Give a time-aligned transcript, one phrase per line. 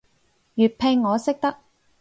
[0.55, 1.57] 粵拼我識得